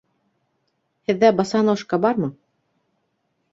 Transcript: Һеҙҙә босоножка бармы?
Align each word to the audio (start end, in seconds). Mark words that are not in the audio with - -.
Һеҙҙә 1.11 1.31
босоножка 1.41 2.01
бармы? 2.09 2.33